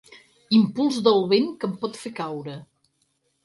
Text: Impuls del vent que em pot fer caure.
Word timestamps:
Impuls 0.59 0.97
del 1.09 1.21
vent 1.35 1.47
que 1.61 1.71
em 1.73 1.77
pot 1.87 2.03
fer 2.05 2.15
caure. 2.23 2.59